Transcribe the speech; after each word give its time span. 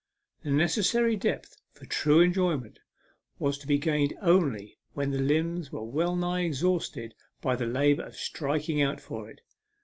The 0.41 0.49
necessary 0.49 1.15
depth 1.15 1.57
for 1.73 1.85
true 1.85 2.21
enjoyment 2.21 2.79
was 3.37 3.59
to 3.59 3.67
be 3.67 3.77
gained 3.77 4.15
only 4.19 4.79
when 4.93 5.11
the 5.11 5.19
limbs 5.21 5.71
were 5.71 5.83
well 5.83 6.15
nigh 6.15 6.41
exhausted 6.41 7.13
by 7.39 7.55
the 7.55 7.67
labour 7.67 8.05
of 8.05 8.15
striking 8.15 8.81
out 8.81 8.99
for 8.99 9.29
it. 9.29 9.41